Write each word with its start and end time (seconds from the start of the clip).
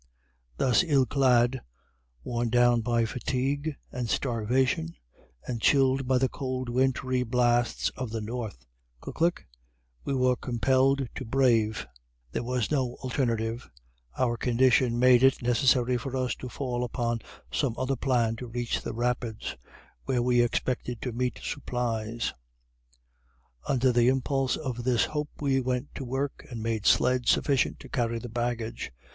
Thus, 0.57 0.83
ill 0.83 1.05
clad, 1.05 1.61
worn 2.23 2.49
down 2.49 2.81
by 2.81 3.05
fatigue 3.05 3.75
and 3.91 4.09
starvation, 4.09 4.95
and 5.45 5.61
chilled 5.61 6.07
by 6.07 6.17
the 6.17 6.27
cold 6.27 6.69
wintry 6.69 7.21
blasts 7.21 7.89
of 7.95 8.09
the 8.09 8.19
north 8.19 8.65
we 10.03 10.15
were 10.15 10.35
compelled 10.35 11.07
to 11.13 11.23
brave 11.23 11.85
there 12.31 12.41
was 12.41 12.71
no 12.71 12.95
alternative 13.03 13.69
our 14.17 14.37
condition 14.37 14.97
made 14.97 15.21
it 15.21 15.43
necessary 15.43 15.97
for 15.97 16.15
us 16.17 16.33
to 16.37 16.49
fall 16.49 16.83
upon 16.83 17.19
some 17.51 17.75
other 17.77 17.95
plan 17.95 18.35
to 18.37 18.47
reach 18.47 18.81
the 18.81 18.95
Rapids, 18.95 19.55
where 20.05 20.23
we 20.23 20.41
expected 20.41 20.99
to 21.03 21.11
meet 21.11 21.39
supplies. 21.43 22.33
Under 23.67 23.91
the 23.91 24.07
impulse 24.07 24.57
of 24.57 24.83
this 24.83 25.05
hope 25.05 25.29
we 25.39 25.61
went 25.61 25.93
to 25.93 26.03
work 26.03 26.47
and 26.49 26.63
made 26.63 26.87
sleds 26.87 27.29
sufficient 27.29 27.79
to 27.81 27.87
carry 27.87 28.17
the 28.17 28.29
baggage. 28.29 28.91